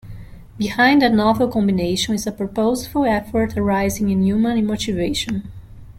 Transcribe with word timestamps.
Behind 0.57 0.99
that 1.03 1.13
novel 1.13 1.47
combination 1.47 2.15
is 2.15 2.25
a 2.25 2.31
purposeful 2.31 3.05
effort 3.05 3.55
arising 3.55 4.09
in 4.09 4.23
human 4.23 4.65
motivation. 4.65 5.51